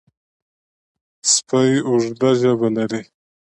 [1.33, 3.01] سپي اوږده ژبه لري.